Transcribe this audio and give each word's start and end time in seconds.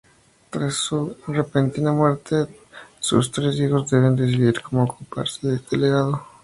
Tras 0.49 0.73
su 0.73 1.15
repentina 1.27 1.91
muerte, 1.93 2.47
sus 2.99 3.31
tres 3.31 3.55
hijos 3.57 3.87
deben 3.91 4.15
decidir 4.15 4.59
cómo 4.59 4.85
ocuparse 4.85 5.47
de 5.47 5.57
este 5.57 5.77
legado. 5.77 6.23